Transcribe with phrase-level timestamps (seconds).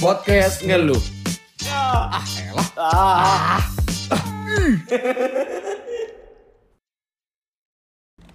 [0.00, 0.98] Podcast ngeluh.
[1.68, 3.60] Ah, elah.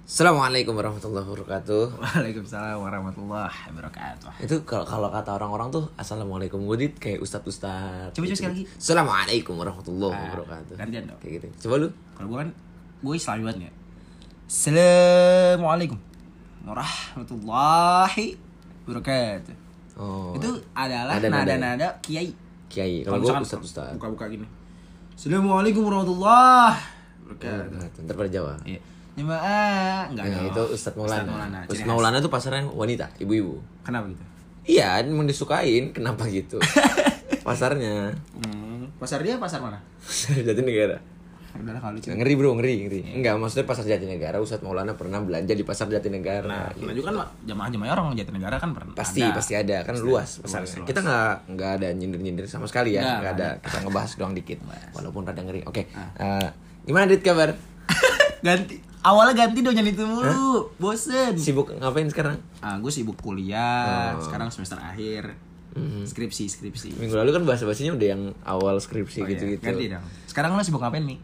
[0.05, 1.97] Assalamualaikum warahmatullahi wabarakatuh.
[1.97, 4.29] Waalaikumsalam warahmatullahi wabarakatuh.
[4.45, 8.13] Itu kalau kalau kata orang-orang tuh assalamualaikum gue dit kayak ustadz ustadz.
[8.13, 8.63] Coba, coba sekali lagi.
[8.77, 10.75] Assalamualaikum warahmatullahi Ah, wabarakatuh.
[10.77, 11.17] gantian dong.
[11.19, 11.47] Kayak gitu.
[11.65, 11.87] Coba lu.
[12.13, 12.49] Kalau gue kan
[13.01, 13.71] gue Islami banget ya.
[14.45, 15.97] Assalamualaikum
[16.63, 18.27] warahmatullahi
[18.85, 19.64] wabarakatuh.
[19.95, 20.35] Oh.
[20.35, 21.89] Itu adalah Nada-nada ya?
[22.03, 22.29] kiai.
[22.67, 23.07] kiai.
[23.07, 23.95] Kalau gue ustadz ustadz.
[23.95, 24.43] Buka-buka gini.
[25.15, 26.75] Assalamualaikum warahmatullahi
[27.23, 28.03] wabarakatuh.
[28.03, 28.53] Ntar pada Jawa.
[28.67, 28.79] Iya.
[29.15, 31.23] Jemaah enggak Nah, itu Ustadz Maulana.
[31.23, 31.59] Maulana.
[31.63, 31.87] ciri Ustadz.
[31.87, 33.55] Maulana tuh pasarnya wanita, ibu-ibu.
[33.87, 34.23] Kenapa gitu?
[34.67, 35.95] Iya, emang disukain.
[35.95, 36.59] Kenapa gitu?
[37.47, 38.11] Pasarnya.
[38.41, 39.79] Hmm, pasar dia pasar mana?
[40.47, 40.97] Jatinegara.
[41.55, 42.07] Udahlah kalau lucu.
[42.11, 42.99] Ngeri bro, ngeri, ngeri.
[43.01, 43.13] Iya.
[43.15, 46.45] Enggak, maksudnya pasar Jatinegara, Ustadz Maulana pernah belanja di pasar Jatinegara.
[46.45, 46.99] Nah, gitu.
[46.99, 48.93] juga kan jamaah-jamaah orang Jatinegara kan pernah.
[48.93, 49.33] Pasti, ada.
[49.33, 49.77] pasti ada.
[49.81, 50.67] Kan luas pasarnya.
[50.75, 50.87] luas.
[50.87, 53.01] Kita nggak nggak ada nyindir-nyindir sama sekali ya.
[53.01, 53.47] Nggak, Nggak ada.
[53.59, 54.59] Kita ngebahas doang dikit.
[54.91, 55.61] Walaupun rada ngeri.
[55.63, 55.87] Oke.
[55.91, 56.11] Ah.
[56.41, 56.47] Eh,
[56.83, 57.55] gimana Dit kabar?
[58.45, 62.37] ganti awalnya ganti dong jangan itu mulu bosen Sibuk ngapain sekarang?
[62.59, 64.21] ah gue sibuk kuliah Oh.
[64.21, 65.33] sekarang semester akhir
[66.05, 69.31] skripsi skripsi Minggu lalu kan bahasa-bahasanya udah yang awal skripsi Oh, iya.
[69.33, 69.61] gitu-gitu.
[69.61, 71.17] ganti dong sekarang lo sibuk ngapain mi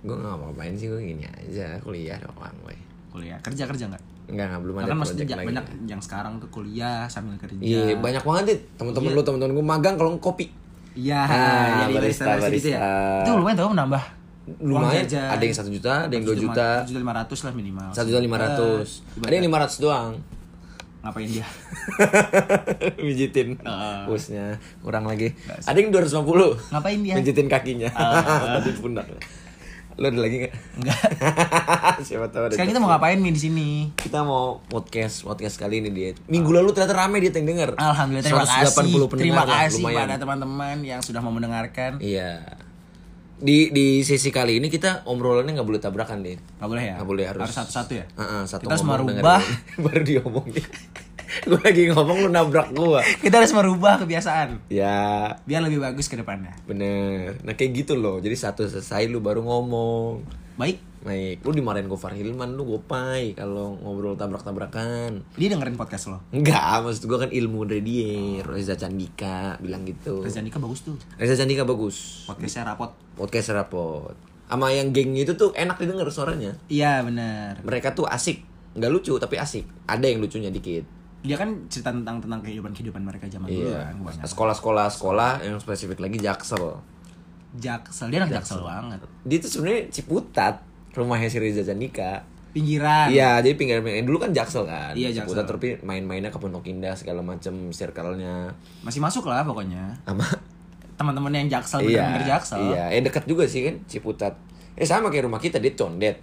[0.00, 1.78] Gue nggak mau ngapain sih, gue gini aja.
[1.78, 2.76] Kuliah doang, gue.
[3.06, 5.46] kuliah kerja kerja nggak Enggak, enggak belum ada kan project lagi.
[5.48, 8.60] banyak yang sekarang tuh kuliah sambil kerja Iya, banyak banget Dit.
[8.76, 9.16] Temen-temen Iya.
[9.16, 10.52] lu, temen-temen gue magang kalau kopi.
[10.92, 11.32] iya Ah,
[11.82, 12.80] jadi barista, barista, barista gitu ya
[13.20, 14.02] itu lumayan tau menambah
[14.58, 18.06] Lumayan, ada yang satu juta, ada yang dua juta, juta lima ratus lah minimal satu
[18.06, 20.12] juta lima ratus, Eh, ada yang lima ratus doang.
[20.98, 21.46] ngapain dia
[22.98, 24.04] Mijitin Ah.
[24.04, 25.32] busnya kurang lagi.
[25.62, 28.58] Ada yang 250 ngapain dia Mijitin kakinya Ah.
[28.58, 29.06] di pundak.
[29.96, 30.54] Lo ada lagi nggak?
[30.76, 30.98] enggak
[32.06, 32.52] Siapa tahu ada.
[32.52, 36.12] sekarang kita mau ngapain mi di sini Kita mau podcast podcast kali ini dia.
[36.28, 37.80] Minggu lalu ternyata rame dia yang denger.
[37.80, 39.16] Alhamdulillah terima 180 kasih.
[39.16, 40.04] Terima lah, kasih lumayan.
[40.04, 41.96] pada teman-teman yang sudah mau mendengarkan.
[41.96, 42.44] Iya.
[43.36, 46.36] Di di sesi kali ini kita obrolannya nggak boleh tabrakan deh.
[46.36, 46.94] Gak boleh ya?
[47.00, 47.48] Nggak boleh, harus.
[47.48, 48.04] satu-satu ya?
[48.16, 49.40] Heeh, satu Kita harus merubah.
[49.84, 50.64] baru diomongin.
[51.48, 53.00] gue lagi ngomong lu nabrak gua.
[53.18, 56.56] Kita harus merubah kebiasaan Ya, biar lebih bagus ke depannya.
[56.64, 57.36] bener.
[57.42, 58.18] Nah kayak gitu loh.
[58.18, 60.24] Jadi satu selesai lu baru ngomong.
[60.56, 65.22] Baik, Baik, lu dimarahin Gofar Hilman lu gopai kalau ngobrol tabrak-tabrakan.
[65.36, 66.18] dia dengerin podcast lo.
[66.32, 68.42] Enggak, maksud gua kan ilmu dari dia.
[68.42, 70.18] Reza Candika bilang gitu.
[70.18, 70.98] Reza Andika bagus tuh.
[71.14, 72.26] Reza Candika bagus.
[72.26, 72.90] Podcastnya rapot.
[73.14, 74.18] Podcast rapot.
[74.46, 76.58] Sama yang geng itu tuh enak didengar suaranya.
[76.66, 77.62] Iya benar.
[77.62, 78.42] Mereka tuh asik.
[78.74, 79.62] Nggak lucu tapi asik.
[79.86, 80.82] Ada yang lucunya dikit.
[81.26, 83.90] Dia kan cerita tentang tentang kehidupan kehidupan mereka zaman dulu Iya.
[83.90, 84.24] kan banyak.
[84.24, 86.78] Sekolah-sekolah sekolah yang spesifik lagi Jaksel.
[87.56, 89.00] Jaksel dia anak Jaksel banget.
[89.26, 90.54] Dia tuh sebenarnya Ciputat,
[90.94, 92.22] rumahnya si Reza Candika.
[92.56, 93.12] Pinggiran.
[93.12, 94.96] Iya, jadi pinggir dulu kan Jaksel kan.
[94.96, 95.36] Iya, Jaksel.
[95.36, 98.48] Ciputat tapi main-mainnya ke Pondok Indah segala macem circle-nya.
[98.80, 99.92] Masih masuk lah pokoknya.
[100.08, 100.24] Sama
[100.96, 102.60] Teman-teman yang Jaksel iya, bener-bener Jaksel.
[102.72, 104.32] Iya, eh dekat juga sih kan Ciputat.
[104.72, 106.16] Eh sama kayak rumah kita di Condet.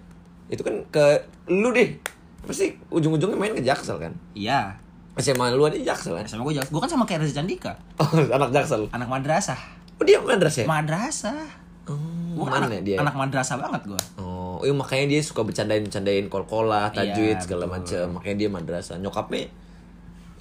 [0.50, 1.22] Itu kan ke
[1.54, 1.94] lu deh.
[2.42, 4.14] Pasti ujung-ujungnya main ke Jaksel kan.
[4.34, 4.74] Iya.
[5.22, 6.26] SMA lu ada Jaksel kan?
[6.26, 6.74] Sama gue Jaksel.
[6.74, 7.78] Gue kan sama kayak Reza Candika.
[8.02, 8.90] Oh, anak Jaksel.
[8.90, 9.60] Anak madrasah.
[10.02, 10.68] Oh, dia madrasah ya?
[10.68, 11.42] Madrasah.
[11.84, 12.00] Oh,
[12.34, 12.98] Gue mana anak, dia?
[12.98, 14.02] anak madrasah banget gue.
[14.18, 18.18] Oh, iya makanya dia suka bercandain-bercandain kol-kola, tajwid Iya, segala macam.
[18.18, 18.98] Makanya dia madrasah.
[18.98, 19.52] Nyokapnya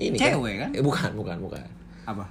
[0.00, 0.70] ini Cewek kan?
[0.72, 1.66] Eh bukan, bukan, bukan.
[2.08, 2.24] Apa?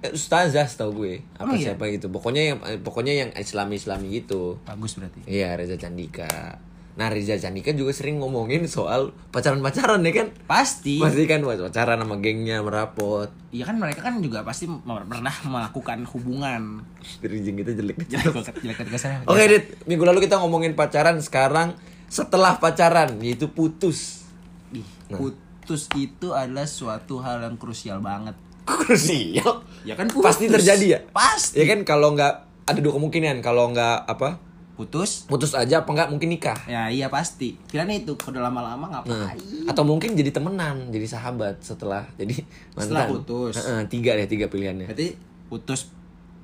[0.00, 1.20] Eh, Ustazah setahu gue.
[1.36, 1.76] Apa Emang iya?
[1.76, 2.08] siapa gitu.
[2.08, 4.56] Pokoknya yang eh, pokoknya yang Islami-Islami gitu.
[4.64, 5.20] Bagus berarti.
[5.28, 6.58] Iya, Reza Candika.
[6.94, 10.28] Nah, Reza Candika juga sering ngomongin soal pacaran-pacaran ya kan?
[10.46, 11.02] Pasti.
[11.02, 13.34] Pasti kan pacaran sama gengnya merapot.
[13.50, 16.86] Iya kan mereka kan juga pasti pernah melakukan hubungan.
[17.18, 17.98] Bridging itu jelek.
[18.06, 19.26] Jelek banget, jelek kesannya.
[19.26, 19.64] Oke, Dit.
[19.90, 21.74] Minggu lalu kita ngomongin pacaran, sekarang
[22.06, 24.22] setelah pacaran yaitu putus.
[24.70, 25.18] Ih, Nah.
[25.18, 28.38] putus itu adalah suatu hal yang krusial banget.
[28.64, 29.66] Krusial.
[29.82, 30.98] Ya kan Pasti terjadi ya?
[31.10, 31.58] Pasti.
[31.58, 32.34] Ya kan kalau nggak
[32.70, 34.38] ada dua kemungkinan kalau nggak apa
[34.74, 35.24] Putus.
[35.24, 36.58] putus aja apa nggak mungkin nikah.
[36.66, 37.54] Ya iya pasti.
[37.64, 39.38] Pilihannya itu kalau lama-lama Nah, ngapain?
[39.64, 42.34] atau mungkin jadi temenan, jadi sahabat setelah jadi
[42.72, 42.82] mantan.
[42.84, 43.54] Setelah putus.
[43.56, 44.86] Heeh, tiga deh tiga pilihannya.
[44.86, 45.14] Berarti
[45.46, 45.94] putus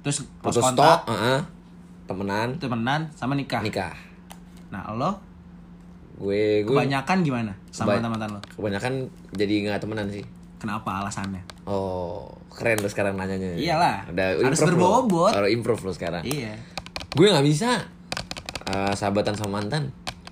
[0.01, 1.43] terus Putus kontak, heeh.
[2.07, 3.61] temenan, temenan sama nikah.
[3.61, 3.93] nikah.
[4.69, 5.19] Nah, lo
[6.15, 8.41] Gue gue kebanyakan gimana sama Keba- teman-teman lo?
[8.53, 8.93] kebanyakan
[9.33, 10.23] jadi nggak temenan sih.
[10.57, 11.41] Kenapa alasannya?
[11.65, 13.57] Oh, keren lo sekarang nanyanya.
[13.57, 14.05] Iyalah.
[14.07, 15.33] Udah Harus berbobot.
[15.33, 16.21] Kalau improve lo sekarang.
[16.23, 16.55] Iya.
[17.11, 17.81] Gue nggak bisa
[18.71, 19.91] eh, sahabatan sama mantan.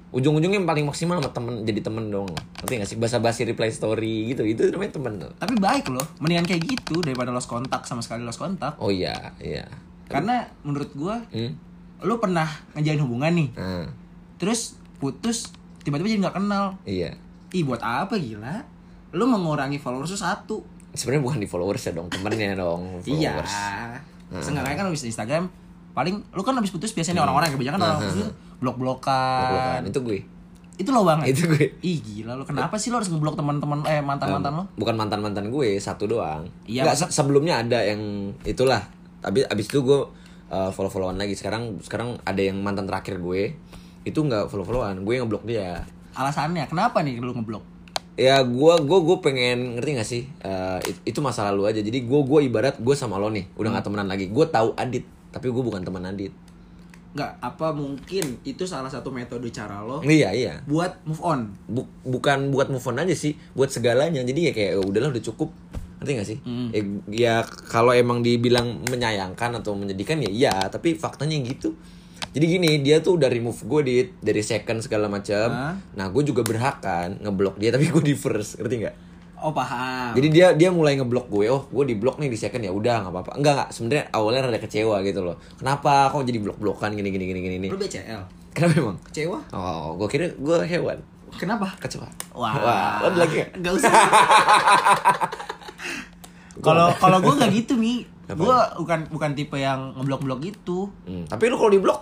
[0.08, 2.30] Ujung-ujungnya yang paling maksimal sama temen jadi temen dong.
[2.58, 2.96] Ngerti gak sih?
[2.96, 4.40] Basa-basi reply story gitu.
[4.40, 5.28] Itu namanya temen tuh.
[5.36, 8.78] Tapi baik loh, mendingan kayak gitu daripada lost kontak sama sekali lost kontak.
[8.78, 9.68] Oh iya, iya.
[10.06, 11.52] Karena menurut gua, Hmm?
[12.00, 13.84] lu pernah ngejalin hubungan nih, Nah,
[14.36, 15.50] terus putus,
[15.82, 16.78] tiba-tiba jadi nggak kenal.
[16.84, 17.12] iya.
[17.50, 18.64] Ih buat apa gila?
[19.10, 20.58] Lu mengurangi followers lu satu.
[20.90, 23.36] sebenarnya bukan di followers ya dong temennya dong Iya.
[23.36, 23.54] followers
[24.40, 25.44] Seenggaknya kan habis Instagram
[25.98, 28.14] paling lu kan habis putus biasanya orang-orang yang kebanyakan orang putus
[28.58, 29.42] blok-blokan.
[29.42, 29.80] Blok-blokan.
[29.84, 30.18] itu gue.
[30.78, 31.26] Itu lo banget.
[31.28, 31.64] itu gue.
[31.82, 32.46] Ih gila lo.
[32.46, 34.64] Kenapa sih lo harus ngeblok teman-teman eh mantan-mantan lo?
[34.74, 36.46] bukan mantan mantan gue satu doang.
[36.64, 37.98] Iya, Nggak, se- sebelumnya ada yang
[38.44, 38.86] itulah.
[39.18, 40.00] Tapi abis itu gue
[40.70, 41.34] follow followan lagi.
[41.34, 43.58] Sekarang sekarang ada yang mantan terakhir gue
[44.02, 45.82] itu nggak follow followan gue yang ngeblok dia.
[46.14, 47.74] Alasannya kenapa nih lu ngeblok?
[48.14, 50.22] ya gue gue gue pengen ngerti gak sih?
[50.42, 51.78] Eh, it- itu masa lalu aja.
[51.78, 53.46] Jadi gue gue ibarat gue sama lo nih.
[53.54, 54.26] Udah nggak temenan lagi.
[54.26, 56.32] Gue tahu Adit tapi gue bukan teman Adit.
[57.08, 60.60] Enggak, apa mungkin itu salah satu metode cara lo iya iya.
[60.68, 61.40] buat move on?
[61.64, 64.20] Bu- bukan buat move on aja sih buat segalanya.
[64.20, 65.50] Jadi ya kayak "Ya udahlah udah cukup.
[65.98, 66.38] Ngerti gak sih?
[66.70, 67.34] Ya, ya
[67.72, 70.54] kalau emang dibilang menyayangkan atau menyedihkan ya iya.
[70.68, 71.74] Tapi faktanya gitu.
[72.28, 75.48] Jadi gini dia tuh udah remove gue di dari second segala macam.
[75.96, 78.60] Nah gue juga berhak kan ngeblok dia tapi gue di first.
[78.60, 78.96] Ngerti nggak
[79.38, 80.12] Oh paham.
[80.18, 83.06] jadi dia dia mulai ngeblok gue oh gue di blok nih di second ya udah
[83.06, 86.90] nggak apa-apa enggak enggak sebenarnya awalnya rada kecewa gitu loh kenapa kok jadi blok blokan
[86.92, 88.22] gini gini gini gini nih lu BCL.
[88.50, 89.38] kenapa emang Kecewa?
[89.54, 90.98] oh gue kira gue hewan
[91.28, 91.70] Kenapa?
[91.78, 92.52] kecewa Wah.
[92.56, 93.50] wah lo lagi nggak?
[93.60, 93.92] Gak usah.
[96.58, 100.90] Kalau kalau gue nggak gitu mi, gue bukan bukan tipe yang ngeblok-blok gitu.
[101.06, 102.00] Hmm, tapi lu kalau di blok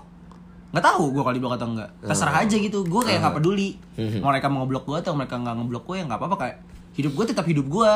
[0.72, 1.88] Nggak tahu gue kalau diblok atau enggak.
[2.00, 2.84] Terserah aja gitu.
[2.84, 3.80] Gue kayak nggak peduli.
[4.20, 6.56] Mau mereka mau ngeblok gue atau mereka nggak ngeblok gue ya nggak apa-apa kayak
[6.96, 7.94] hidup gue tetap hidup gue.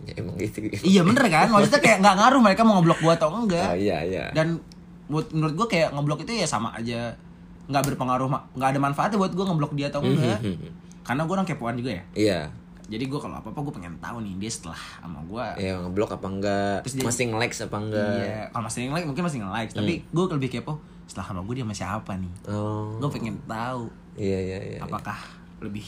[0.00, 1.46] ya emang gitu Iya bener kan?
[1.48, 3.66] Maksudnya kayak nggak ngaruh mereka mau ngeblok gue atau enggak.
[3.66, 4.56] Ah, iya iya Dan
[5.06, 7.12] buat menurut gue kayak ngeblok itu ya sama aja
[7.66, 10.40] nggak berpengaruh nggak ada manfaatnya buat gue ngeblok dia atau enggak.
[11.02, 12.04] Karena gue orang kepoan juga ya.
[12.14, 12.40] iya
[12.86, 16.26] Jadi gue kalau apa-apa gue pengen tahu nih dia setelah sama gue ya ngeblok apa
[16.26, 19.92] enggak Terus dia- masih nge-likes apa enggak Iya, kalau masih nge-like mungkin masih nge-like, tapi
[20.02, 20.74] gue lebih kepo
[21.06, 22.32] setelah sama gue dia sama siapa nih.
[22.48, 23.86] oh Gue pengen tahu
[24.16, 25.14] iya iya iya apakah
[25.60, 25.86] lebih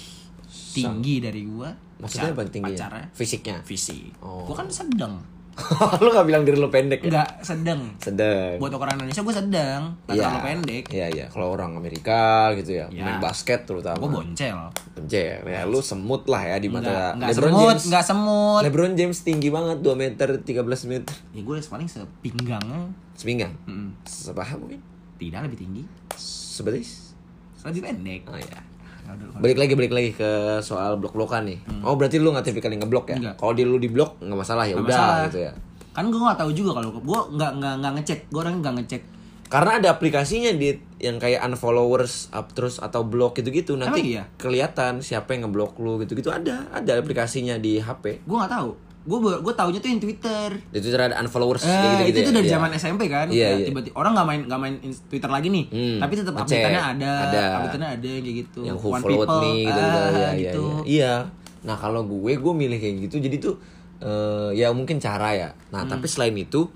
[0.52, 1.70] tinggi dari gue.
[1.96, 4.10] maksudnya apa tinggi Pacarnya fisiknya fisik.
[4.18, 4.42] Oh.
[4.42, 5.16] Gue kan sedang.
[6.00, 7.84] lu gak bilang diri lu pendek ya Enggak, sedang.
[7.98, 10.24] sedang Buat orang Indonesia gue sedang, nggak Iya.
[10.24, 10.84] terlalu pendek.
[10.88, 12.20] iya iya kalau orang Amerika
[12.56, 13.04] gitu ya Iya.
[13.04, 14.72] main basket Gue terutama boncel.
[14.94, 18.62] Benjer ya lu semut lah ya di Enggak, mata enggak LeBron semut, James enggak semut.
[18.64, 20.56] LeBron James tinggi banget 2 meter 13
[20.88, 22.66] meter Ya gue paling sepinggang.
[23.12, 23.92] sepinggang Mm-mm.
[24.02, 24.80] sepaha mungkin
[25.14, 25.84] Tidak lebih tinggi,
[26.16, 27.12] sebetis
[27.60, 28.24] lebih pendek.
[28.24, 28.60] oh iya Ya
[29.36, 32.86] balik lagi balik lagi ke soal blok blokan nih oh berarti lu nggak tipikal yang
[32.86, 33.34] ngeblok ya?
[33.34, 34.78] Kalau di lu di blok nggak masalah ya?
[34.78, 35.52] Udah gitu ya?
[35.92, 39.02] Kan gue nggak tahu juga kalau gue nggak nggak nggak ngecek, gue orang nggak ngecek.
[39.52, 44.08] karena ada aplikasinya di yang kayak unfollowers up terus atau blok gitu gitu nanti Emang
[44.16, 44.24] iya?
[44.40, 48.70] kelihatan siapa yang ngeblok lu gitu gitu ada ada aplikasinya di HP Gue nggak tahu.
[49.02, 50.48] Gue gue taunya tuh yang Twitter.
[50.68, 52.54] di Twitter ada unfollowers Eh, gitu gitu itu tuh dari Iya.
[52.54, 53.26] zaman SMP kan.
[53.26, 53.66] Iya, Kayak iya.
[53.66, 54.74] Tiba-tiba orang nggak main nggak main
[55.06, 55.64] Twitter lagi nih.
[55.68, 57.42] Hmm, Tapi tetap update-nya ada, Ada.
[57.58, 58.60] update-nya ada kayak gitu.
[58.62, 59.80] yang who One followed people, me gitu, gitu.
[59.80, 60.62] ah, ya, ya, gitu.
[60.62, 60.82] ya.
[60.84, 61.12] iya
[61.62, 63.54] nah kalau gue gue milih kayak gitu jadi tuh
[63.98, 65.90] eh, ya mungkin cara ya nah Hmm.
[65.92, 66.66] tapi selain itu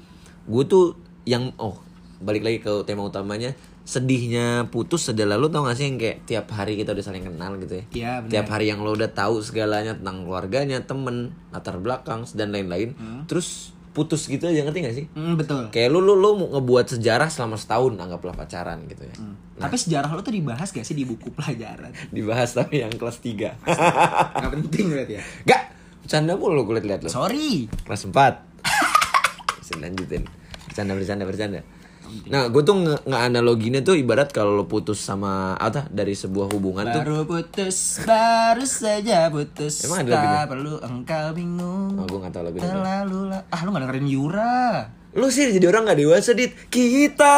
[0.44, 0.94] gue tuh
[1.24, 1.74] yang oh
[2.16, 3.50] balik lagi ke tema utamanya
[3.86, 7.54] sedihnya putus adalah lu tau gak sih yang kayak tiap hari kita udah saling kenal
[7.62, 7.84] gitu ya?
[7.94, 8.30] Iya, benar.
[8.34, 12.98] tiap hari yang lo udah tahu segalanya tentang keluarganya temen latar belakang dan lain-lain
[13.30, 15.06] terus putus gitu aja ngerti gak sih?
[15.14, 15.70] Hmm, betul.
[15.70, 19.14] kayak lu lu lu mau ngebuat sejarah selama setahun anggaplah pacaran gitu ya.
[19.56, 21.94] Tapi sejarah lo tuh dibahas gak sih di buku pelajaran?
[22.16, 25.22] dibahas tapi yang kelas 3 Gak penting berarti ya.
[25.46, 25.62] Gak,
[26.02, 27.08] bercanda mulu gue liat-liat lo.
[27.08, 27.70] Sorry.
[27.86, 28.12] Kelas 4
[29.62, 30.26] Bisa lanjutin
[30.66, 31.60] Bercanda, bercanda, bercanda
[32.26, 36.86] Nah, gue tuh nge- nge-analoginya tuh ibarat kalau lo putus sama apa dari sebuah hubungan
[36.86, 39.82] tuh Baru putus, baru saja putus.
[39.82, 40.42] Emang ada lagunya?
[40.46, 41.90] Perlu engkau bingung.
[41.94, 43.40] Oh, gue gak tau lagunya Terlalu lah.
[43.46, 44.58] Ah, lu gak dengerin Yura.
[45.12, 47.36] Lo sih jadi orang gak dewasa, Dit Kita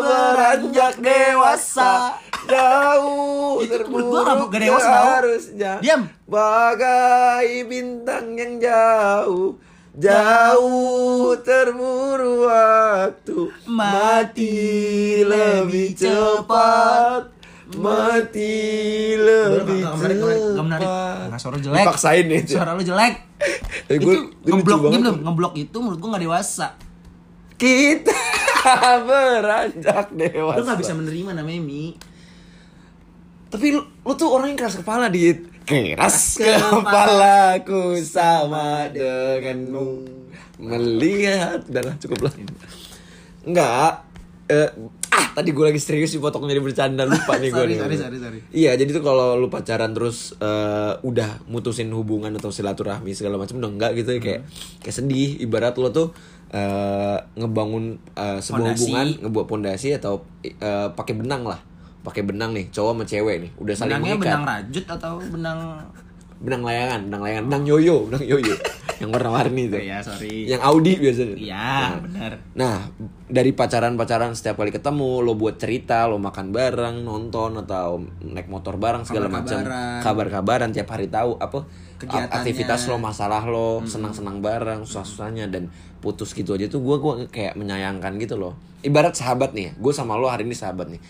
[0.00, 5.06] beranjak dewasa Jauh terburu gua nggak- nggak dewasa, tau.
[5.14, 6.02] harusnya Diam.
[6.24, 9.56] Bagai bintang yang jauh
[9.94, 12.13] Jauh terburu
[13.04, 13.36] waktu
[13.68, 14.54] Mati
[15.24, 17.22] lebih cepat
[17.74, 18.56] Mati
[19.16, 20.86] lebih menarik, gak menarik, gak menarik.
[20.88, 21.84] cepat Nggak, suara jelek.
[21.84, 23.14] Dipaksain ya Suara lu jelek.
[23.84, 25.20] Eh, itu ngeblok tuh.
[25.20, 26.68] ngeblok itu menurut gua gak dewasa.
[27.60, 28.16] Kita
[29.08, 31.92] beranjak dewasa Lu gak bisa menerima namanya Mi.
[33.52, 40.02] Tapi lu, lu tuh orang yang keras kepala dit Keras kepalaku sama denganmu
[40.58, 42.34] Melihat Udah lah cukup lah
[43.44, 44.04] Enggak.
[44.44, 44.68] Eh,
[45.08, 47.78] Ah tadi gue lagi serius dipotong jadi bercanda Lupa nih gue Sorry, nih.
[47.78, 48.38] sorry, sorry, sorry.
[48.50, 53.56] Iya jadi tuh kalau lu pacaran terus eh, Udah mutusin hubungan atau silaturahmi segala macam
[53.56, 54.40] Udah enggak gitu ya Kayak,
[54.80, 55.38] kayak sedih.
[55.38, 56.10] Ibarat lo tuh
[56.50, 58.78] eh, Ngebangun eh, sebuah Fondasi.
[58.82, 60.58] hubungan Ngebuat pondasi atau eh,
[60.90, 61.62] pakai benang lah.
[62.00, 64.28] Pakai benang nih cowok sama cewek nih udah saling Benangnya mengikat.
[64.28, 65.58] benang rajut atau benang
[66.44, 68.54] benang layangan benang layangan benang yoyo benang yoyo
[69.02, 69.78] yang warna-warni itu.
[69.90, 70.46] Iya, sorry.
[70.46, 71.34] Yang Audi biasanya.
[71.34, 72.32] Iya, Nah, benar.
[72.54, 72.76] Nah,
[73.26, 78.78] dari pacaran-pacaran setiap kali ketemu, lo buat cerita, lo makan bareng, nonton atau naik motor
[78.78, 79.58] bareng segala macam,
[79.98, 80.70] Kabar-kabaran.
[80.70, 81.66] tiap hari tahu apa
[82.06, 87.58] aktivitas lo, masalah lo, senang-senang bareng, susah-susahnya dan putus gitu aja tuh gue gua kayak
[87.58, 88.54] menyayangkan gitu loh.
[88.86, 91.00] Ibarat sahabat nih, gue sama lo hari ini sahabat nih.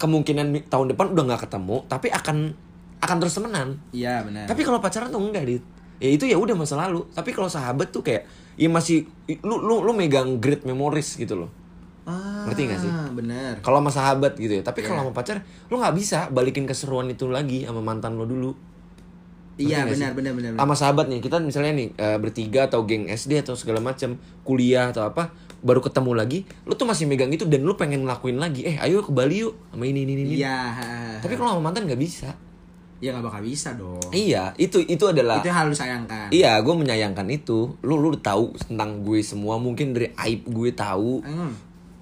[0.00, 2.56] Kemungkinan tahun depan udah nggak ketemu, tapi akan
[3.04, 3.68] akan terus temenan.
[3.92, 4.48] Iya, benar.
[4.48, 5.64] Tapi kalau pacaran tuh enggak, Dit.
[6.02, 7.06] Ya itu ya udah masa lalu.
[7.12, 8.26] Tapi kalau sahabat tuh kayak
[8.58, 9.06] ya masih
[9.46, 11.50] lu lu lu megang great memories gitu loh.
[12.04, 12.92] ah, ngerti nggak sih?
[13.16, 13.54] Benar.
[13.64, 14.62] Kalau sama sahabat gitu ya.
[14.66, 15.40] Tapi kalau sama pacar
[15.72, 18.52] lu nggak bisa balikin keseruan itu lagi sama mantan lo dulu.
[19.54, 20.50] Iya, benar, benar, benar.
[20.58, 20.60] benar.
[20.66, 24.90] Sama sahabat nih, kita misalnya nih eh, bertiga atau geng SD atau segala macam, kuliah
[24.90, 25.30] atau apa,
[25.62, 28.66] baru ketemu lagi, lu tuh masih megang itu dan lu pengen ngelakuin lagi.
[28.66, 30.42] Eh, ayo ke Bali yuk sama ini ini ini.
[30.42, 30.58] Iya.
[31.22, 32.34] Tapi kalau sama mantan nggak bisa.
[33.04, 34.00] Ya nggak bakal bisa dong.
[34.08, 36.32] Iya, itu itu adalah Itu yang harus sayangkan.
[36.32, 37.76] Iya, gue menyayangkan itu.
[37.80, 39.60] Lu lu tahu tentang gue semua.
[39.60, 41.20] Mungkin dari aib gue tahu.
[41.20, 41.52] Hmm.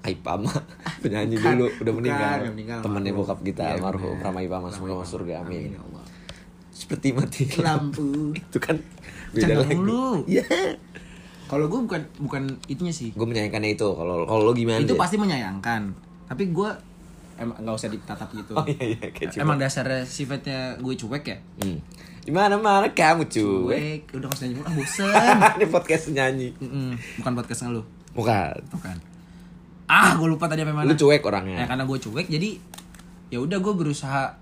[0.01, 0.51] Aib Pama
[1.03, 2.37] penyanyi Bukan, dulu udah bukan, meninggal.
[2.49, 3.27] meninggal, Temennya almarhum.
[3.27, 4.23] bokap kita Iya, almarhum bener.
[4.25, 5.71] Rama Ipama semoga masuk surga amin.
[5.71, 6.03] ya Allah.
[6.69, 8.11] Seperti mati Lampu.
[8.41, 8.75] itu kan
[9.31, 9.75] beda lagi.
[9.75, 10.23] mulu.
[10.25, 10.43] Iya.
[11.45, 13.11] Kalau gue bukan bukan itunya sih.
[13.11, 13.87] Gue menyayangkannya itu.
[13.89, 14.79] Kalau kalau lo gimana?
[14.79, 14.99] itu Dit?
[14.99, 15.81] pasti menyayangkan.
[16.25, 16.69] Tapi gue
[17.35, 18.53] emang nggak usah ditatap gitu.
[18.53, 21.37] Oh iya iya kayak Emang dasarnya sifatnya gue cuek ya?
[21.59, 21.77] Hmm.
[22.19, 22.55] Di mana
[22.89, 23.27] kamu cuek.
[23.27, 24.01] Cuek.
[24.15, 25.35] Udah nggak usah nyanyi ah bosen.
[25.57, 26.49] Ini podcast nyanyi.
[26.57, 26.89] Mm-mm.
[27.19, 27.81] Bukan podcastnya lu.
[28.13, 28.55] Bukan.
[28.69, 28.97] Bukan.
[29.85, 30.85] Ah, gue lupa tadi apa mana.
[30.85, 31.65] Lu cuek Ya orangnya.
[31.65, 32.49] karena gue cuek jadi
[33.27, 34.39] ya udah gue berusaha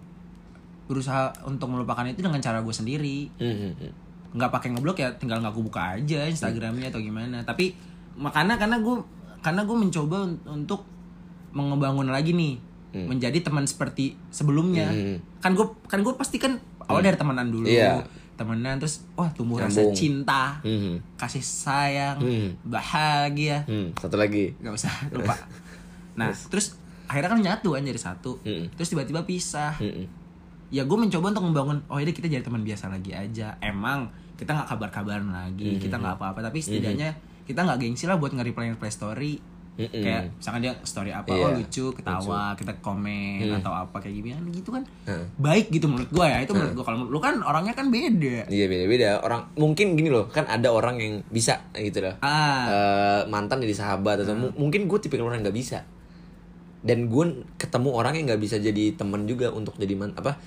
[0.86, 3.32] berusaha untuk melupakan itu dengan cara gue sendiri.
[3.40, 3.92] Hmm, hmm,
[4.32, 7.76] nggak pakai ngeblok ya tinggal nggak gue buka aja Instagramnya atau gimana tapi
[8.16, 8.96] makanya karena gue
[9.44, 10.88] karena gue mencoba un- untuk
[11.52, 12.56] mengebangun lagi nih
[12.94, 15.18] menjadi teman seperti sebelumnya Hmm.
[15.38, 18.04] kan gue kan gue pasti kan awal dari temenan dulu Iya.
[18.34, 19.96] temenan terus wah tumbuh rasa Nyambung.
[19.96, 20.96] cinta Hmm, hmm.
[21.16, 22.50] kasih sayang Hmm.
[22.64, 24.52] bahagia Hmm, satu lagi.
[24.58, 25.36] nggak usah lupa
[26.20, 28.68] nah terus akhirnya kan nyatu kan jadi satu Hmm.
[28.74, 30.06] terus tiba-tiba pisah Hmm, hmm.
[30.70, 34.52] ya gue mencoba untuk membangun oh ini kita jadi teman biasa lagi aja emang kita
[34.52, 38.74] nggak kabar-kabaran lagi Hmm, kita nggak apa-apa tapi setidaknya kita nggak gengsi lah buat nge-reply
[38.74, 38.92] reply
[39.74, 40.04] story Mm-mm.
[40.04, 44.48] kayak misalkan dia story apa Iya, oh lucu ketawa kita komen atau apa kayak gimana
[44.50, 44.84] gitu kan.
[45.04, 45.26] Hmm.
[45.38, 48.46] baik gitu menurut gue ya itu menurut gue kalau lu kan orangnya kan beda.
[48.46, 49.10] Iya beda-beda.
[49.20, 52.14] Orang mungkin gini loh kan ada orang yang bisa gitu loh.
[52.20, 52.68] Ah.
[52.68, 55.88] Eh, mantan jadi sahabat atau mu- mungkin gue tipikal orang yang nggak bisa.
[56.82, 57.26] Dan gue
[57.56, 60.38] ketemu orang yang nggak bisa jadi teman juga untuk jadi man apa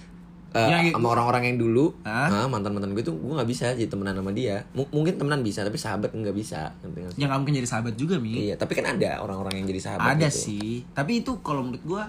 [0.55, 0.93] eh, Ya, ya.
[0.93, 2.47] sama orang-orang yang dulu Hah?
[2.47, 5.61] mantan mantan gue tuh gue nggak bisa jadi temenan sama dia M- mungkin temenan bisa
[5.61, 8.87] tapi sahabat nggak bisa nggak yang nggak mungkin jadi sahabat juga mi iya tapi kan
[8.89, 10.39] ada orang-orang yang jadi sahabat ada gitu.
[10.41, 12.03] sih tapi itu kalau menurut gue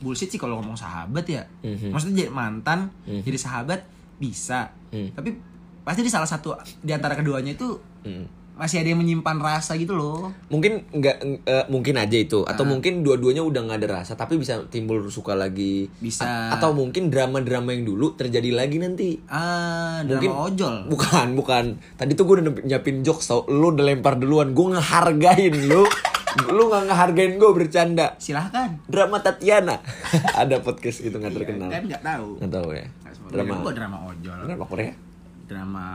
[0.00, 1.92] bullshit sih kalau ngomong sahabat ya Mhm.
[1.92, 3.84] maksudnya jadi mantan jadi sahabat
[4.16, 5.12] bisa Hmm.
[5.12, 5.36] tapi
[5.80, 8.39] pasti di salah satu di antara keduanya itu Mm.
[8.60, 12.52] Masih ada yang menyimpan rasa gitu loh mungkin nggak eh, mungkin aja itu Ah.
[12.52, 16.28] atau mungkin dua-duanya udah nggak ada rasa tapi bisa timbul suka lagi Bisa.
[16.28, 21.64] A- atau mungkin drama-drama yang dulu terjadi lagi nanti ah drama Mungkin- ojol Bukan, bukan.
[21.94, 23.46] Tadi tuh gue udah nyiapin jokes tau.
[23.46, 24.50] Lu udah lempar duluan.
[24.50, 25.86] Gue ngehargain lu.
[26.50, 28.14] lu gak ngehargain gue bercanda.
[28.16, 29.78] silahkan Drama Tatiana.
[30.40, 31.68] Ada podcast gitu gak terkenal.
[31.68, 32.86] kan nggak tahu Gak tahu ya.
[32.86, 33.54] Nggak Drama.
[33.70, 34.92] Drama ojol Drama Korea.
[35.46, 35.86] drama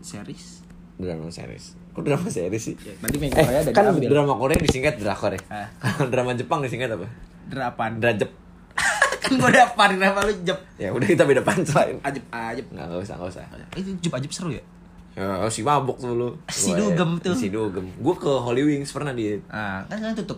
[0.00, 0.64] series
[0.96, 1.76] Drama series.
[1.92, 2.74] Kok drama series sih?
[2.78, 4.08] Ya, main Eh, Korea ada kan diambil.
[4.08, 5.40] drama Korea disingkat drakor ya.
[5.48, 5.68] Ah.
[6.12, 7.04] Drama Jepang disingkat apa?
[7.46, 8.30] derapan Drajep.
[9.22, 11.98] kan gue daparin apa lu jep Ya udah kita beda punchline.
[12.00, 13.44] ajep ajep Nggak, nggak usah, nggak usah.
[13.74, 14.64] itu jep ajep seru ya
[15.12, 16.28] Ya, si mabuk tuh lu.
[16.46, 17.32] Si Gua ya, dugem tuh.
[17.32, 17.88] Si dugem.
[17.96, 19.40] Gue ke Holy Wings pernah dia.
[19.48, 20.36] ah kan kan tutup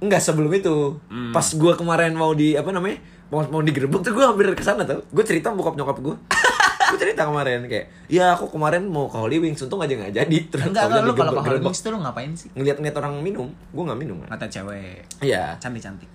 [0.00, 0.98] Enggak sebelum itu.
[1.06, 1.30] Hmm.
[1.30, 2.98] Pas gua kemarin mau di apa namanya?
[3.30, 5.06] Mau mau digerebek tuh gua hampir ke sana tuh.
[5.08, 6.16] Gua cerita bokap nyokap gua.
[6.94, 10.38] gua cerita kemarin kayak, "Ya, aku kemarin mau ke Holy Wings, untung aja nggak jadi."
[10.46, 11.60] Terus enggak kalau lu kalau ke Holy.
[11.66, 14.38] Wings tuh lu ngapain sih Ngeliat-ngeliat orang minum, gua nggak minum kan.
[14.38, 16.10] mata cewek Iya, cantik cantik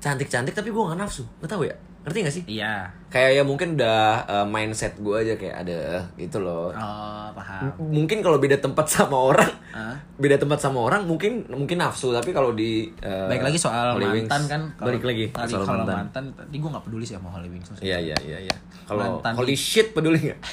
[0.00, 1.28] cantik-cantik tapi gua nggak nafsu.
[1.44, 1.76] Nggak tahu ya?
[2.00, 2.42] Ngerti gak sih?
[2.48, 5.78] iya Kayak ya mungkin udah eh, mindset gua aja kayak ada
[6.14, 6.68] gitu loh.
[6.70, 9.96] oh paham M- Mungkin kalau beda tempat sama orang, Ah.
[10.14, 14.08] beda tempat sama orang mungkin mungkin nafsu tapi kalau di eh, Baik lagi soal Holy
[14.14, 15.96] Wings- mantan kan kalau- balik lagi tadi soal kalau mantan.
[15.98, 18.56] mantan tadi gue gak peduli sih sama Holy Wings Iya iya iya iya.
[18.84, 20.40] Kalau holy shit peduli nggak?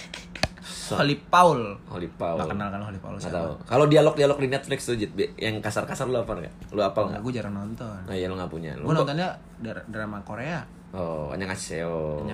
[0.88, 2.38] Holy Paul Holy Paul.
[2.38, 3.52] Gak kenal kan Holy Paul Nggak siapa tahu.
[3.66, 4.94] Kalau dialog-dialog di Netflix tuh
[5.36, 6.54] yang kasar-kasar lu apa nggak?
[6.72, 7.22] Lu apal Nggak, nggak?
[7.22, 8.72] gue jarang nonton Nah iya lu nggak punya.
[8.76, 10.62] Lu Gue nontonnya dar- drama Korea
[10.96, 11.28] Oh.
[11.36, 11.52] Yang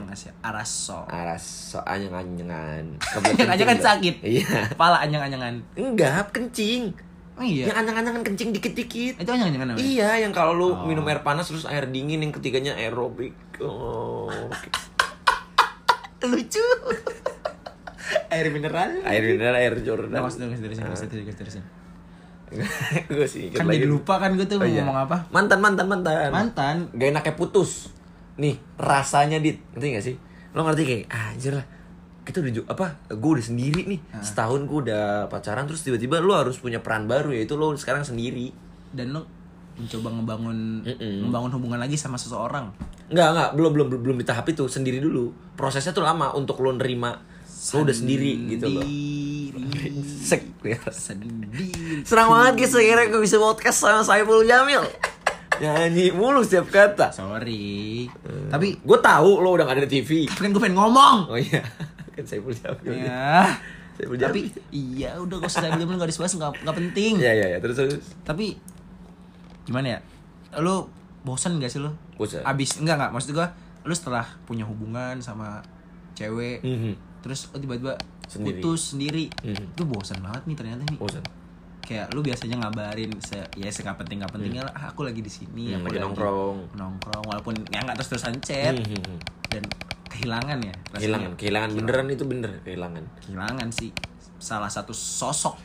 [0.05, 2.85] ngasih Araso Aras so anyang anyangan.
[3.41, 4.69] Anyang kan sakit Iya.
[4.69, 6.93] Kepala anyang-anyangan Enggak, kencing.
[7.33, 9.17] Oh iya Yang anyang-anyangan kencing dikit-dikit.
[9.17, 9.81] Itu anyang-anyangan namanya?
[9.81, 10.85] Iya, yang kalau lu Oh.
[10.85, 13.33] minum air panas terus air dingin yang ketiganya aerobik.
[13.57, 14.29] Oh.
[16.21, 16.61] Lucu
[18.27, 19.01] Air mineral.
[19.01, 20.11] Air mineral, air Jordan.
[20.11, 21.63] Nah, maksudnya terusin, terusin, terusin.
[23.07, 23.79] gue sih Kan lagi.
[23.79, 24.83] jadi lupa kan gue tuh Oh, iya.
[24.83, 25.23] ngomong apa.
[25.31, 26.27] Mantan, mantan, mantan.
[26.29, 26.75] Mantan.
[26.91, 27.95] Gak enaknya putus.
[28.41, 30.15] Nih, rasanya dit, ngerti gak sih?
[30.57, 31.65] Lo ngerti kayak, ah, anjir lah.
[32.25, 32.85] Kita udah apa?
[33.13, 34.01] Gue udah sendiri nih.
[34.09, 34.25] Ah.
[34.25, 38.49] Setahun gue udah pacaran terus tiba-tiba lo harus punya peran baru yaitu lo sekarang sendiri.
[38.89, 39.29] Dan lo
[39.77, 41.15] mencoba ngebangun Mm-mm.
[41.29, 42.73] membangun hubungan lagi sama seseorang.
[43.13, 45.33] Enggak, enggak, belum belum belum, di tahap itu, sendiri dulu.
[45.53, 47.13] Prosesnya tuh lama untuk lo nerima
[47.61, 48.85] lo udah sendiri gitu loh.
[50.29, 50.81] Sek, ya.
[50.89, 51.69] Sendiri.
[52.01, 54.81] Senang banget guys akhirnya gue bisa podcast sama Saiful Jamil.
[55.57, 57.11] Nyanyi mulu setiap kata.
[57.11, 58.07] Sorry.
[58.47, 60.23] Tapi Gue tahu lo udah gak ada di TV.
[60.25, 61.27] kan gue pengen ngomong.
[61.27, 61.59] Oh iya,
[62.15, 62.95] kan Saiful Jamil.
[62.95, 63.43] Ya.
[63.93, 67.13] Saiful Tapi iya udah gak usah bilang gak dibahas nggak nggak penting.
[67.19, 67.99] Iya iya iya terus terus.
[68.23, 68.55] Tapi
[69.63, 69.99] gimana ya?
[70.57, 70.87] Lu
[71.21, 71.91] bosan gak sih lu?
[72.15, 72.41] Bosan.
[72.41, 75.57] Abis enggak enggak maksud gua lu setelah punya hubungan sama
[76.13, 76.93] cewek Mhm.
[77.21, 78.61] terus oh, tiba-tiba Sendiri.
[78.61, 79.25] putus sendiri.
[79.41, 79.73] Mhm.
[79.73, 80.97] Itu bosan banget nih ternyata nih.
[80.97, 81.21] Bosan.
[81.91, 85.19] Kayak lu biasanya ngabarin se ya se nggak penting nggak pentingnya lah, ah, aku lagi
[85.19, 86.57] di sini, Hmm, aku lagi nongkrong.
[86.71, 89.19] nongkrong walaupun ya nggak terus-terusan chat Mhm.
[89.49, 89.63] dan
[90.07, 90.95] kehilangan ya rasanya.
[90.95, 93.03] Kehilangan, kehilangan beneran itu bener kehilangan.
[93.19, 93.91] kehilangan sih
[94.37, 95.59] salah satu sosok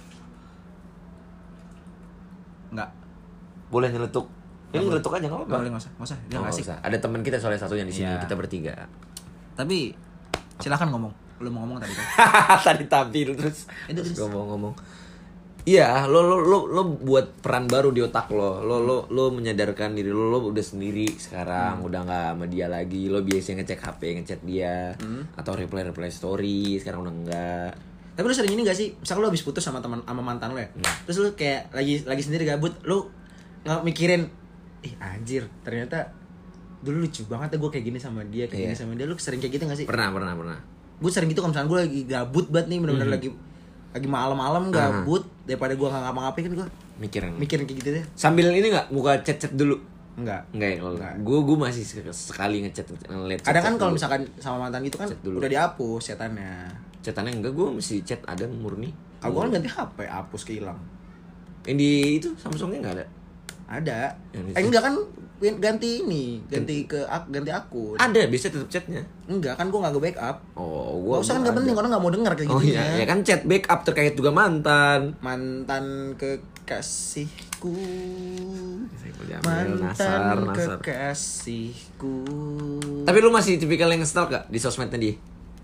[2.68, 2.90] nggak
[3.66, 4.26] Boleh nyeletuk.
[4.68, 5.56] Ini nyeletuk aja nggak apa-apa.
[5.56, 6.78] boleh nggak usah nggak usah dia Oh, nggak usah.
[6.80, 8.18] Ada teman kita soalnya satunya di sini Iya.
[8.21, 8.75] kita bertiga.
[9.54, 9.88] tapi
[10.59, 12.04] silakan ngomong lu mau ngomong tadi kan
[12.66, 14.21] Tadi tampil terus Itu terus terus.
[14.23, 14.75] ngomong-ngomong.
[15.66, 18.62] Iya, lo lo lo lo buat peran baru di otak lo.
[18.62, 21.88] Lo lo lo menyadarkan diri lo lo udah sendiri sekarang, Hmm.
[21.90, 23.11] udah nggak sama dia lagi.
[23.11, 25.26] Lo biasa ngecek HP, ngechat dia Hmm.
[25.35, 27.73] atau reply reply story, sekarang udah enggak.
[28.16, 30.56] tapi lu sering ini gak sih misal lu habis putus sama teman sama mantan lu
[30.56, 30.73] ya
[31.04, 33.12] terus lu kayak lagi lagi sendiri gabut lu
[33.61, 34.32] nggak mikirin
[34.80, 36.16] ih anjir ternyata
[36.80, 38.66] dulu lucu banget ya gue kayak gini sama dia kayak Iya.
[38.66, 40.58] gini sama dia lu sering kayak gitu gak sih Pernah, pernah, pernah.
[40.96, 43.28] gue sering gitu kalau misalnya gue lagi gabut banget nih bener-bener lagi
[43.90, 47.33] lagi malam-malam gabut daripada gue nggak ngapa-ngapain kan gue Mikirin.
[47.37, 49.77] mikirin kayak gitu deh Sambil ini nggak buka chat-chat dulu.
[50.16, 54.20] enggak Enggak ya kalau gue gue masih sek- sekali ngechat ngeliat kadang kan kalau misalkan
[54.37, 55.38] sama mantan gitu kan dulu.
[55.38, 56.64] udah dihapus setannya
[57.01, 58.90] chatannya enggak gue masih chat ada murni.
[59.16, 60.79] kalau gue kan ganti HP hapus kehilang
[61.64, 63.07] Yang di itu Samsungnya nggak ada.
[63.68, 63.99] ada
[64.33, 64.94] Yang eh enggak kan
[65.38, 69.05] ganti ini ganti ke ganti akun Ada, bisa tetap chatnya.
[69.27, 72.01] enggak kan gue nggak nge backup Oh, gua usah kan gua gak penting orang gak
[72.01, 75.12] mau denger kayak Oh gitu iya, ya kan chat backup terkait juga mantan.
[75.18, 75.85] mantan
[76.16, 77.77] kekasihku
[79.42, 80.79] mantan Nasar, Nasar.
[80.81, 82.16] kekasihku
[83.03, 85.14] Tapi lu masih tipikal yang nge-stalk gak di sosmednya dia?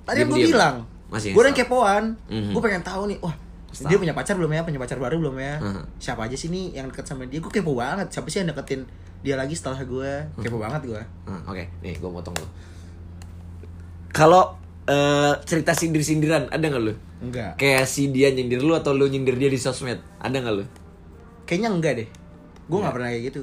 [0.02, 0.50] tadi gue Diem-diem.
[0.50, 0.76] bilang
[1.08, 1.70] Masih gue udah nge-stalk.
[1.70, 2.50] kepoan Mhm.
[2.52, 3.35] gue pengen tahu nih wah
[3.74, 5.82] Dia punya pacar belum ya punya pacar baru belum ya Mhm.
[5.96, 8.85] siapa aja sih nih yang deket sama dia gue kepo banget siapa sih yang deketin
[9.18, 10.62] dia lagi setelah gue kepo Mhm.
[10.62, 12.46] banget gue Nah, Oke, nih gue potong lu.
[14.11, 16.92] Kalau eh, cerita sindir-sindiran ada nggak lu?
[17.22, 20.02] enggak Kayak si dia nyindir lu atau lu nyindir dia di sosmed?
[20.18, 20.64] Ada nggak lu?
[21.42, 22.08] kayaknya enggak deh
[22.62, 23.40] gue nggak pernah kayak gitu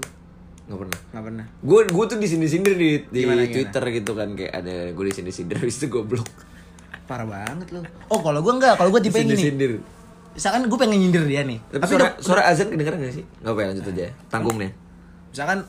[0.66, 1.00] Nggak pernah.
[1.10, 3.54] nggak pernah Gue gue tuh disindir-sindir di, di Gimana, gimana?
[3.54, 6.28] Twitter gitu kan kayak ada gue disindir-sindir habis itu gue blok.
[7.06, 9.72] parah banget loh oh kalau gue enggak kalau gue tipe yang gini Disindir-sindir.
[10.32, 13.26] Misalkan gue pengen nyindir dia nih Tapi tapi suara, udah- suara azan kedengeran gak sih?
[13.40, 14.06] Gak apa ya lanjut aja.
[14.28, 14.70] Tanggungnya.
[15.28, 15.60] misalkan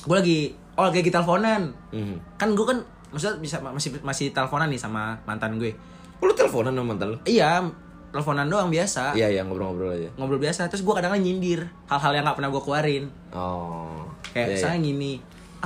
[0.00, 0.38] gue lagi
[0.74, 2.16] oh lagi lagi teleponan Mhm.
[2.34, 5.70] kan gue kan maksudnya bisa masih masih teleponan nih sama mantan gue
[6.16, 7.18] Oh, lu teleponan sama mantan lu?
[7.24, 7.62] iya
[8.08, 10.08] teleponan doang biasa Iya, iya ngobrol-ngobrol aja.
[10.14, 14.08] ngobrol biasa terus gue kadang-kadang nyindir hal-hal yang nggak pernah gue keluarin Oh.
[14.26, 15.12] kayak iya, misalnya gini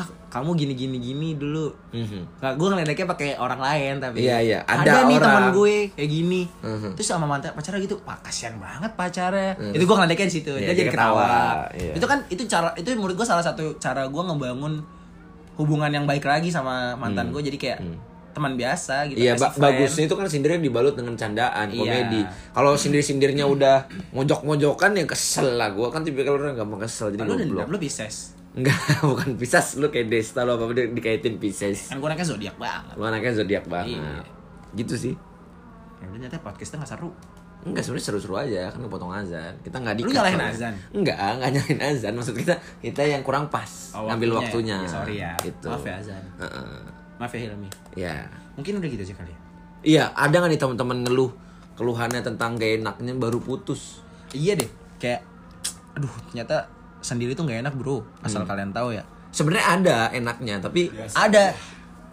[0.00, 1.68] ah kamu gini gini gini dulu.
[1.90, 2.38] Mhm.
[2.38, 4.58] nggak gue ngeledeknya pakai orang lain tapi Iya, iya.
[4.64, 6.90] ada, Ada nih teman gue kayak gini Mhm.
[6.94, 10.66] terus sama mantan pacarnya gitu wah kasihan banget pacarnya itu gue ngeledeknya di situ Iya,
[10.66, 11.20] dia jadi ketawa.
[11.20, 11.36] ketawa
[11.76, 11.92] Iya.
[11.92, 14.80] itu kan itu cara itu menurut gue salah satu cara gue ngebangun
[15.56, 17.80] hubungan yang baik lagi sama mantan gue jadi kayak
[18.30, 19.18] teman biasa gitu.
[19.18, 21.74] Iya, ba- bagusnya itu kan sindirnya dibalut dengan candaan, Iya.
[21.74, 22.22] komedi.
[22.54, 23.84] Kalau sindir-sindirnya udah
[24.14, 25.74] mojok-mojokan ya kesel lah.
[25.74, 28.74] Gua kan tipikal orang gampang kesel jadi lu gue dendam lu Pisces Enggak,
[29.06, 31.86] bukan Pisces, lu kayak Desta lu apa-apa di- dikaitin Pisces.
[31.86, 33.94] kan gue anaknya zodiak banget Lu anaknya zodiak banget.
[33.96, 34.22] Iya.
[34.74, 35.14] Gitu sih.
[35.96, 37.10] ya udah nyata podcastnya nggak seru
[37.60, 39.52] Enggak sebenarnya seru-seru aja kan potong azan.
[39.60, 40.72] Kita enggak di Lu nyalahin azan?
[40.90, 42.12] Enggak, enggak nyalahin azan.
[42.14, 44.88] Maksud kita kita yang kurang pas Oh, ngambil waktunya ya?
[44.88, 45.32] Sorry ya.
[45.38, 45.68] Gitu.
[45.68, 46.22] Maaf ya, azan.
[46.36, 46.80] Heeh.
[47.14, 48.16] maaf ya Hilmi Ya.
[48.56, 49.38] mungkin udah gitu aja kali ya
[49.82, 51.30] Iya, ada nggak nih teman-teman ngeluh
[51.72, 54.00] keluhannya tentang gak enaknya baru putus?
[54.30, 55.20] iya deh kayak
[55.92, 56.64] aduh ternyata
[57.00, 58.22] sendiri tuh nggak enak bro Hmm.
[58.22, 61.54] asal kalian tahu ya Sebenarnya ada enaknya, tapi ada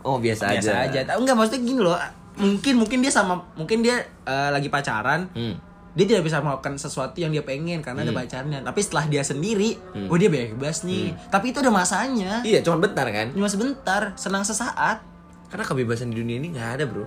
[0.03, 1.01] oh biasa, biasa aja.
[1.01, 1.09] aja.
[1.09, 1.97] Tahu nggak maksudnya gini loh.
[2.37, 5.25] Mungkin mungkin dia sama mungkin dia eh, lagi pacaran.
[5.33, 5.57] Hmm.
[5.97, 8.61] Dia tidak bisa melakukan sesuatu yang dia pengen karena ada pacarnya.
[8.61, 9.73] Tapi setelah dia sendiri,
[10.05, 11.09] oh dia bebas nih.
[11.27, 12.45] Tapi itu ada masanya.
[12.45, 13.33] Iya, cuma bentar kan?
[13.33, 15.01] Cuma sebentar, senang sesaat.
[15.49, 17.01] Karena kebebasan di dunia ini nggak ada, bro.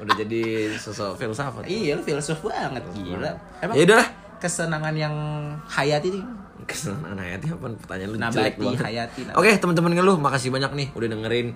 [0.00, 1.66] Udah jadi sosok filsafat.
[1.66, 3.34] Iya lu filsuf banget gila.
[3.60, 4.08] Emang Ya udahlah.
[4.40, 5.14] Kesenangan yang
[5.68, 6.20] hayati itu
[6.66, 8.80] Kesenangan Hayati apa pertanyaan lu Nabati, jelek banget.
[8.84, 9.20] Hayati.
[9.34, 11.48] Oke, teman-teman ngeluh, makasih banyak nih udah dengerin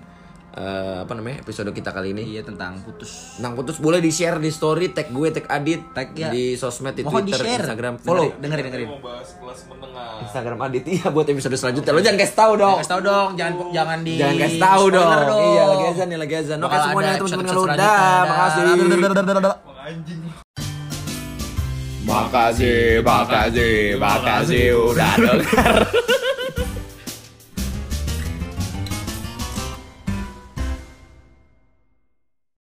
[0.55, 2.35] eh, apa namanya episode kita kali ini.
[2.35, 3.39] iya tentang putus.
[3.39, 6.35] Tentang putus boleh di-share di story, tag gue, tag Adit, Tag, ya.
[6.35, 7.63] di sosmed, di Mohon Twitter, di-share.
[7.63, 8.29] Instagram, follow.
[8.39, 8.89] Dengerin dengerin.
[8.91, 11.93] mau bahas kelas menengah Instagram Adit iya buat episode selanjutnya.
[11.95, 12.77] Lo jangan kasih tahu dong.
[12.81, 15.11] Kasih tahu dong, jangan jangan di Jangan kasih tahu dong.
[15.11, 16.59] spoiler Iya, lagi azan nih, lagi azan.
[16.59, 17.67] Oke, semuanya teman-teman ngeluh.
[17.77, 18.63] Dah, makasih.
[19.85, 20.24] anjing
[22.05, 25.77] Makasih, makasih, makasih udah denger.